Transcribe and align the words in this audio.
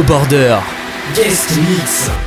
No 0.00 0.06
Border. 0.06 0.62
Guest 1.14 1.56
Mix. 1.58 2.19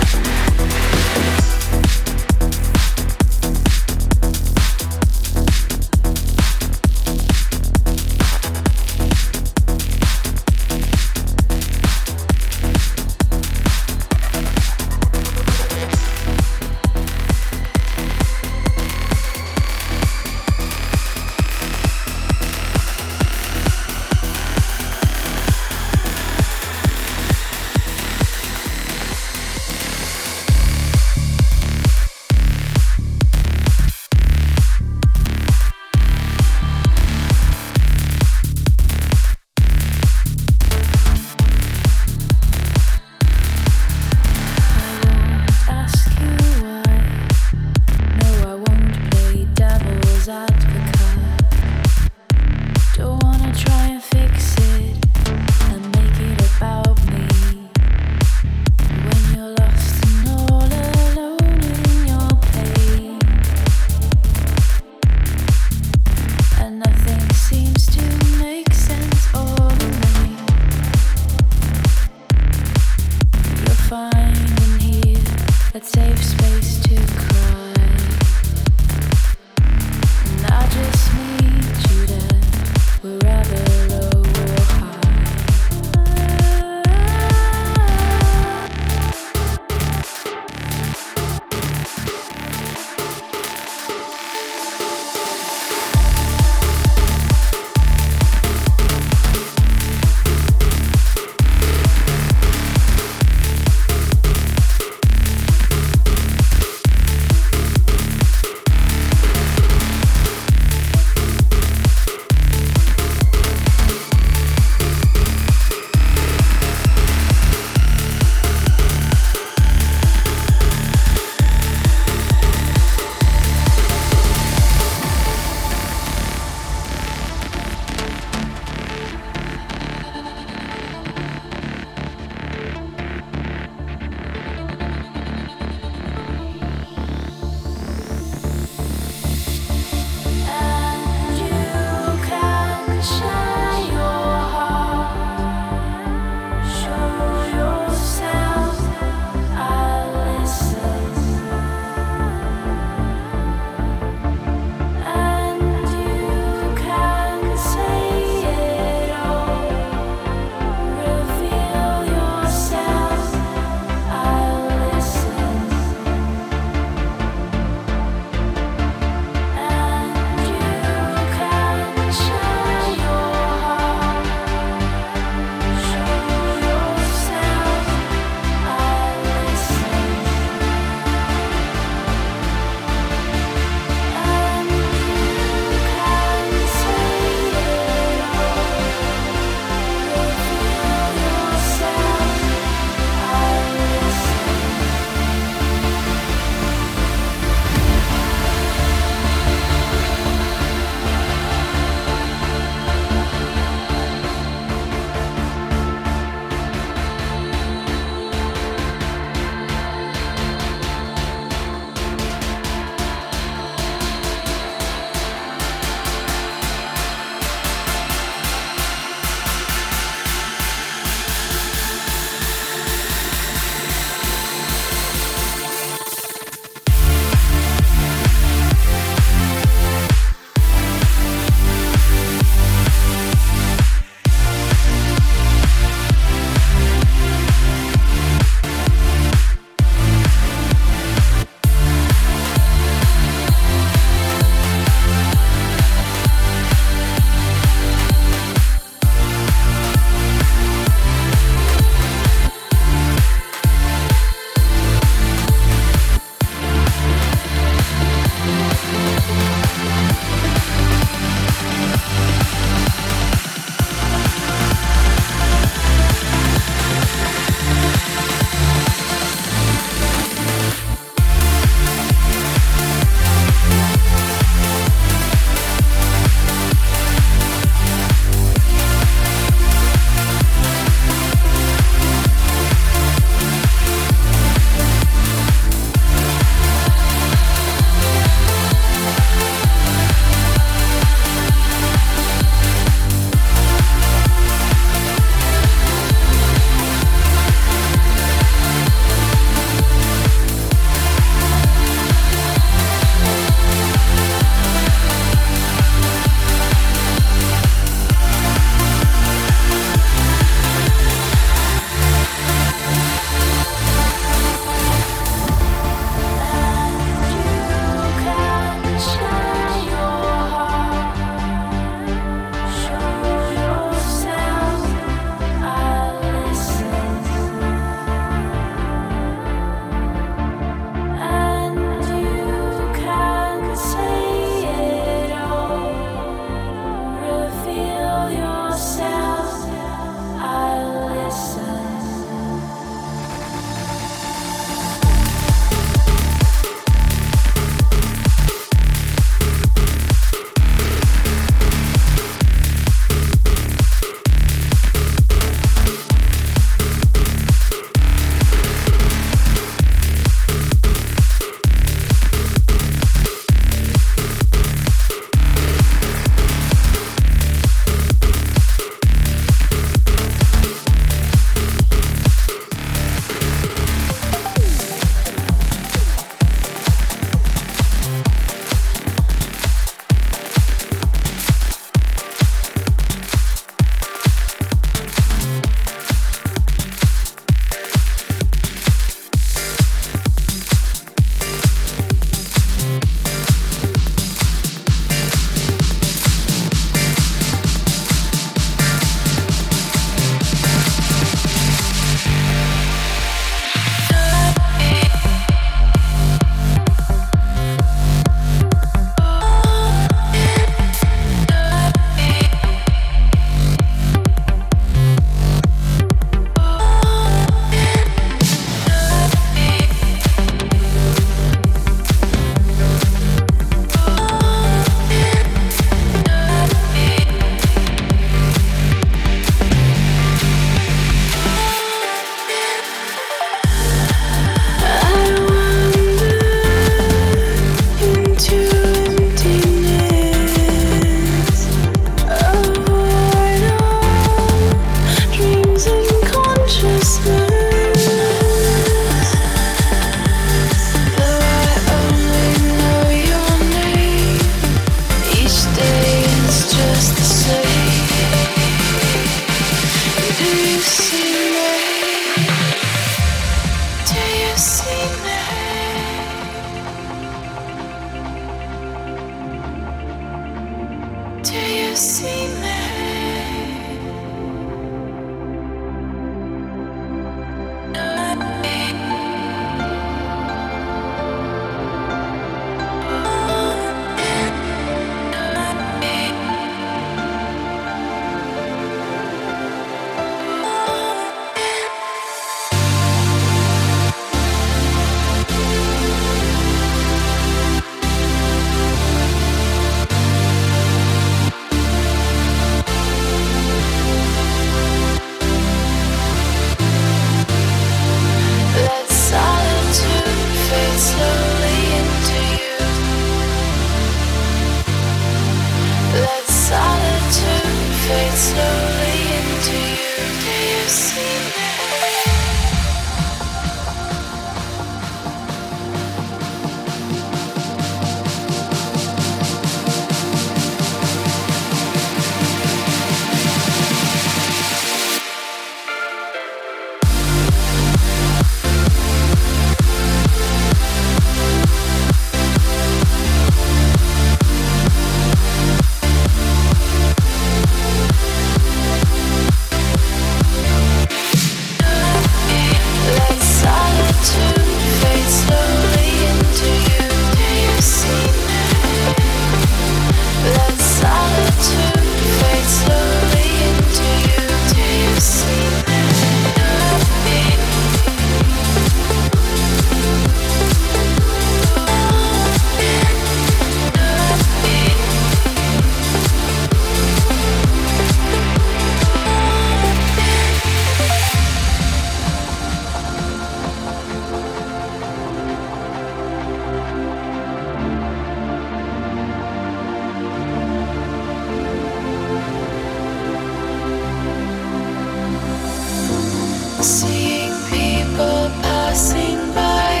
Seeing 596.82 597.52
people 597.68 598.48
passing 598.62 599.36
by, 599.52 600.00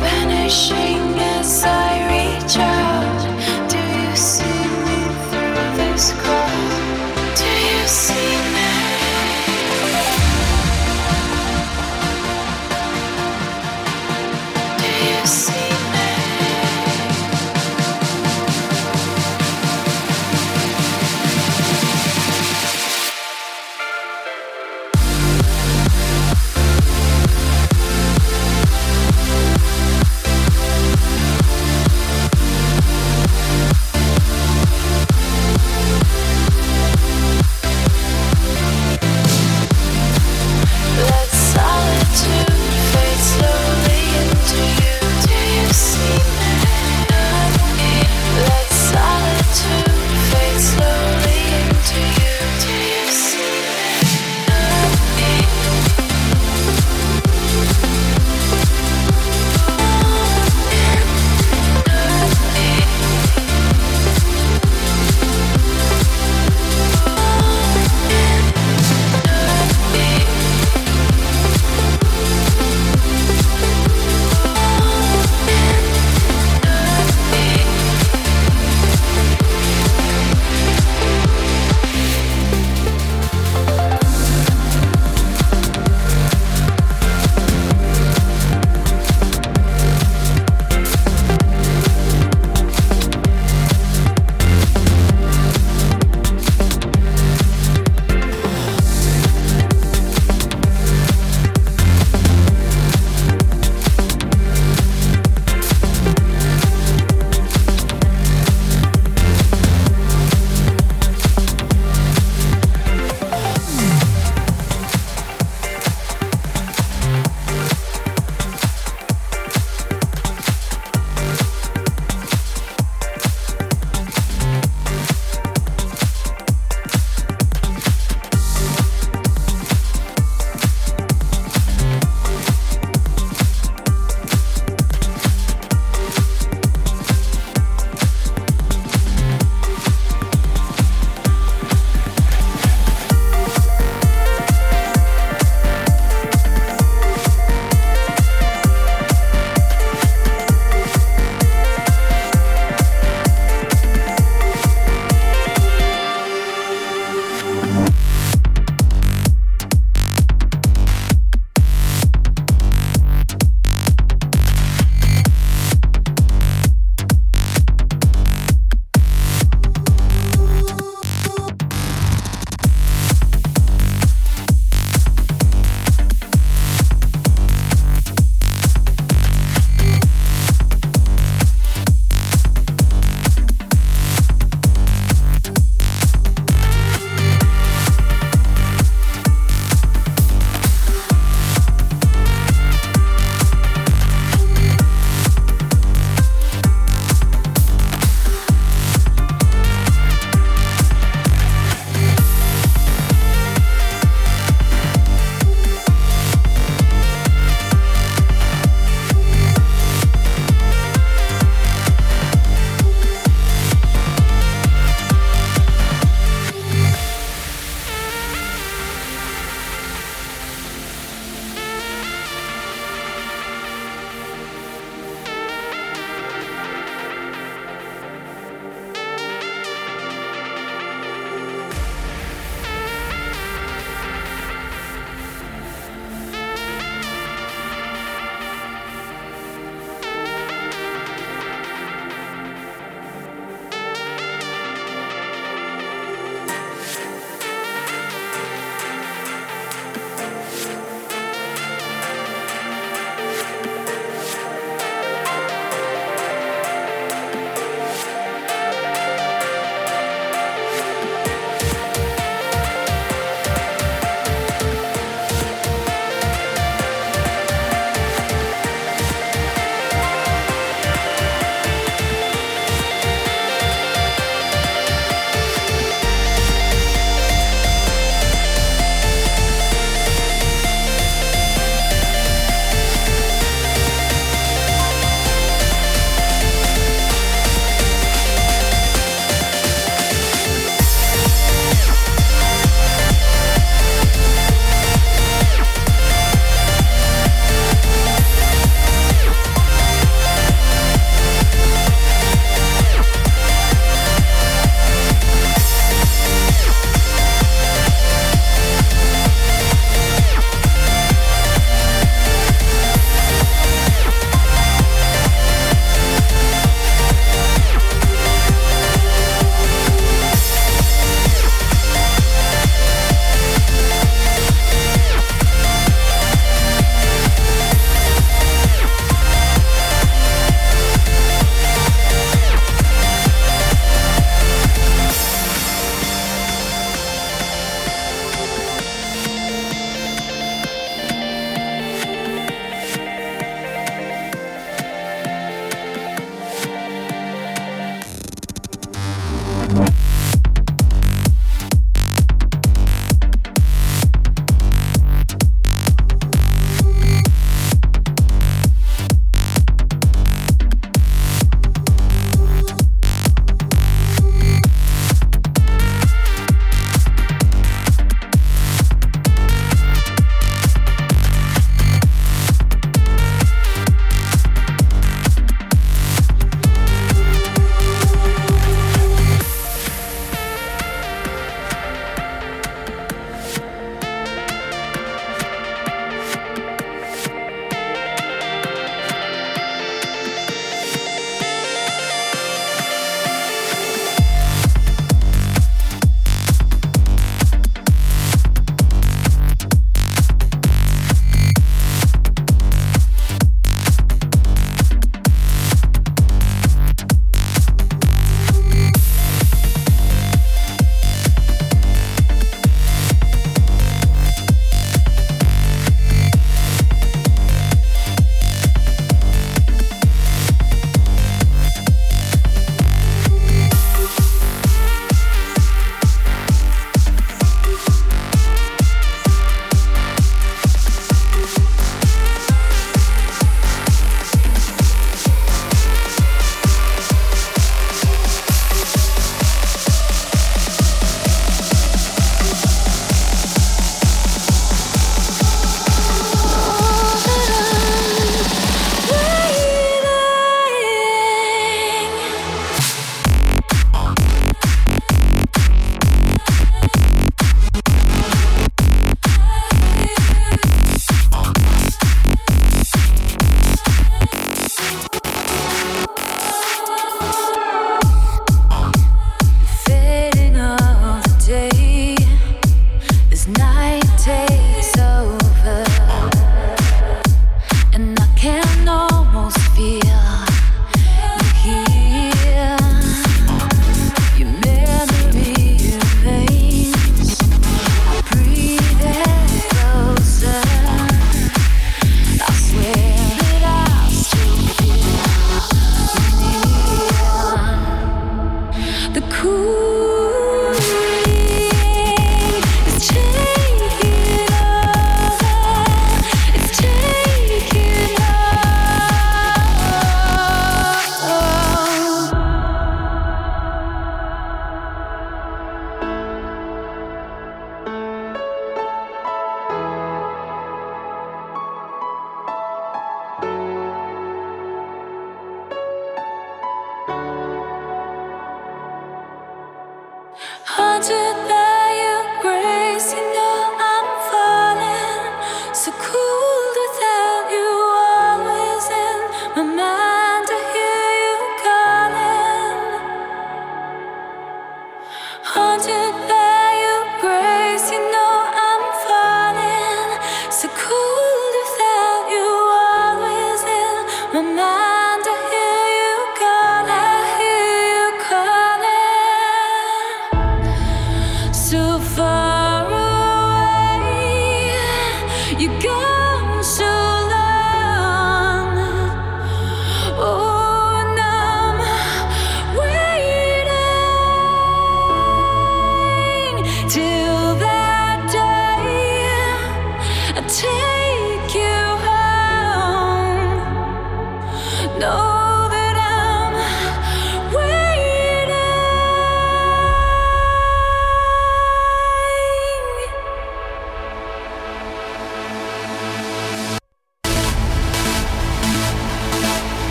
vanishing. 0.00 1.09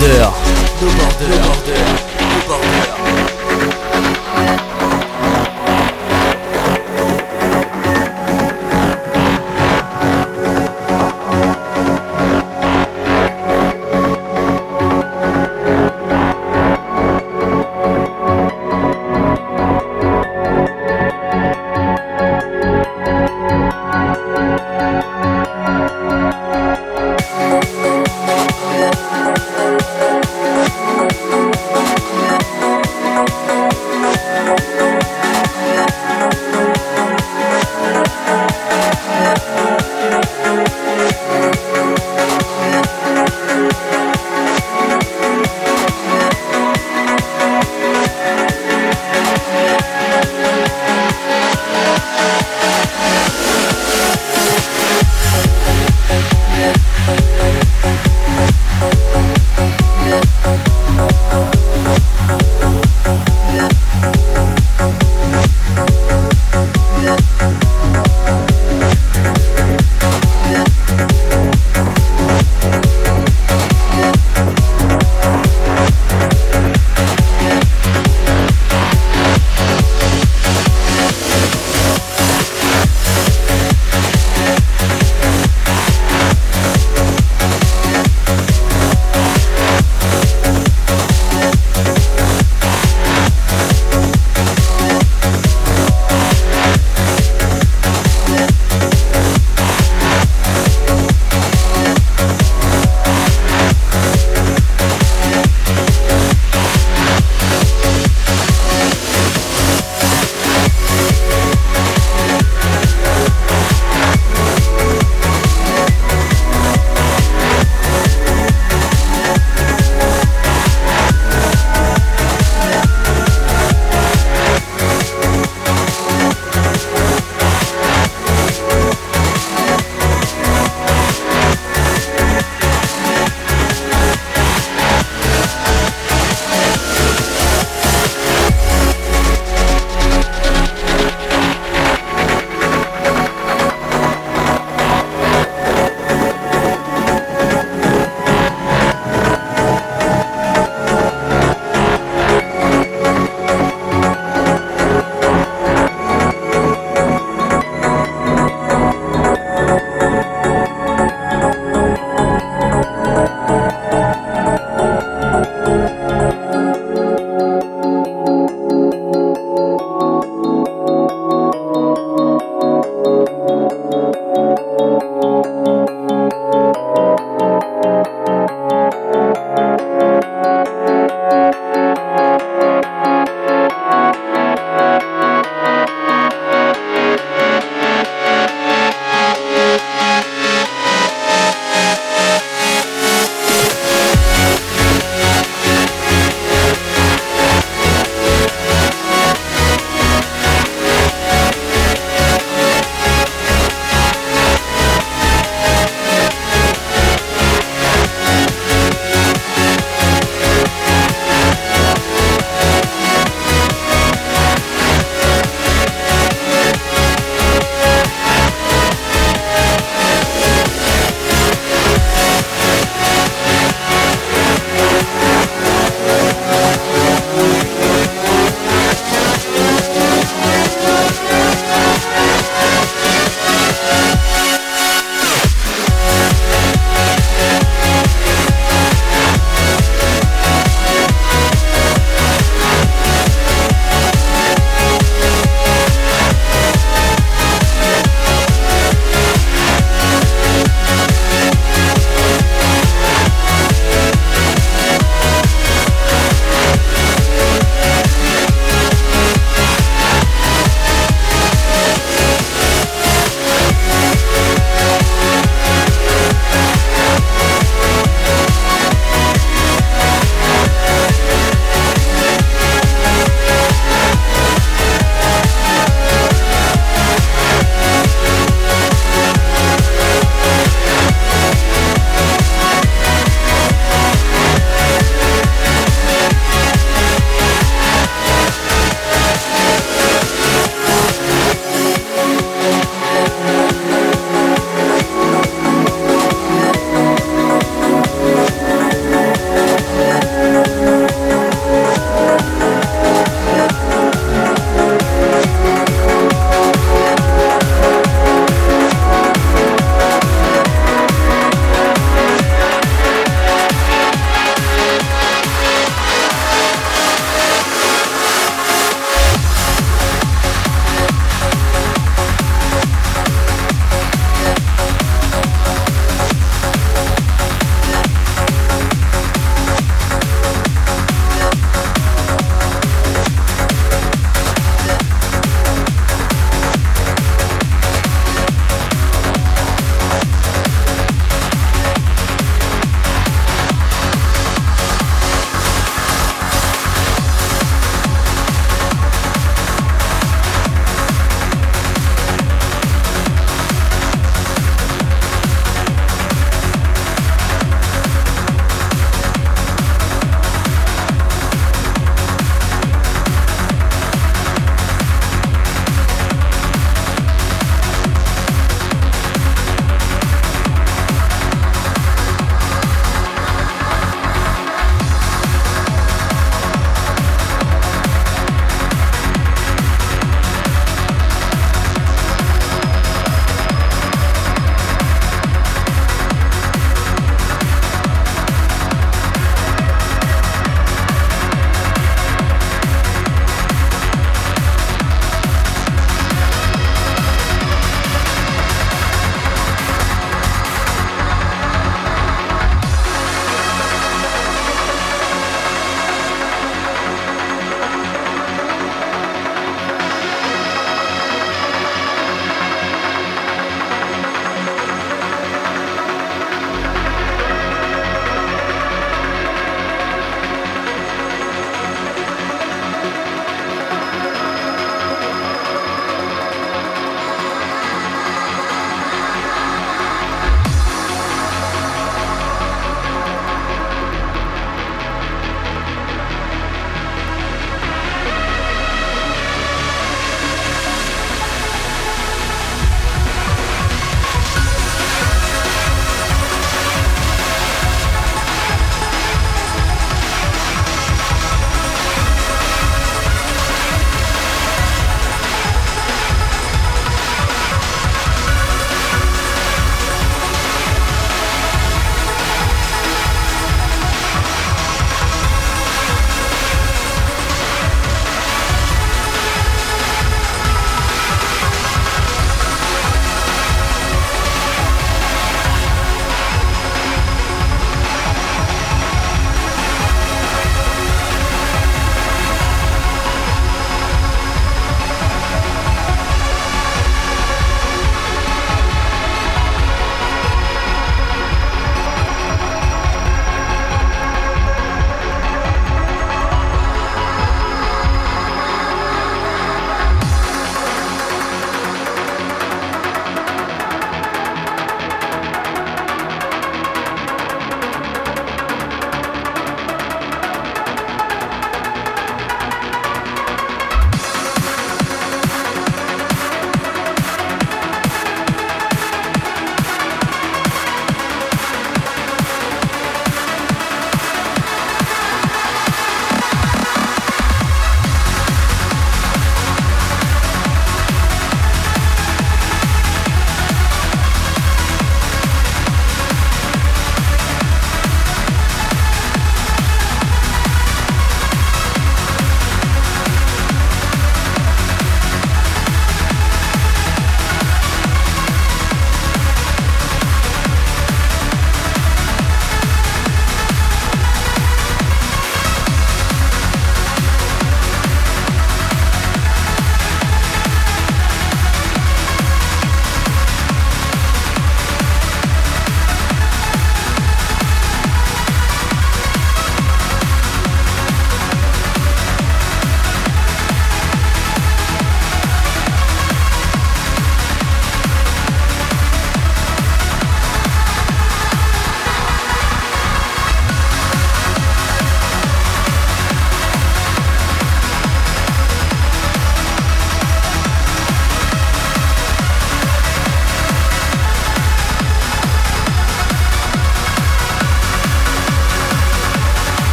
모두 0.00 0.39